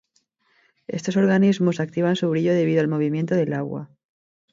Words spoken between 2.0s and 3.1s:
su brillo debido al